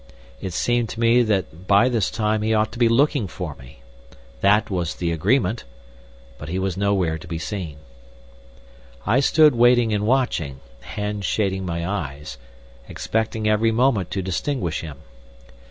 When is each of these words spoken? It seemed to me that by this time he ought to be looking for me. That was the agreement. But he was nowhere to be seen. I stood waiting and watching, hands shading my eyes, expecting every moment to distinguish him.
It 0.41 0.51
seemed 0.53 0.89
to 0.89 0.99
me 0.99 1.21
that 1.21 1.67
by 1.67 1.87
this 1.87 2.09
time 2.09 2.41
he 2.41 2.55
ought 2.55 2.71
to 2.71 2.79
be 2.79 2.89
looking 2.89 3.27
for 3.27 3.53
me. 3.57 3.83
That 4.39 4.71
was 4.71 4.95
the 4.95 5.11
agreement. 5.11 5.63
But 6.39 6.49
he 6.49 6.57
was 6.57 6.75
nowhere 6.75 7.19
to 7.19 7.27
be 7.27 7.37
seen. 7.37 7.77
I 9.05 9.19
stood 9.19 9.53
waiting 9.53 9.93
and 9.93 10.07
watching, 10.07 10.59
hands 10.79 11.27
shading 11.27 11.67
my 11.67 11.87
eyes, 11.87 12.39
expecting 12.89 13.47
every 13.47 13.71
moment 13.71 14.09
to 14.09 14.23
distinguish 14.23 14.81
him. 14.81 15.01